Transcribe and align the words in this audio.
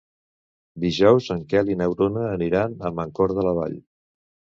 Dijous 0.85 1.27
en 1.35 1.43
Quel 1.51 1.69
i 1.73 1.77
na 1.81 1.87
Bruna 1.91 2.23
aniran 2.29 2.73
a 2.89 2.93
Mancor 3.01 3.35
de 3.41 3.45
la 3.49 3.53
Vall. 3.59 3.77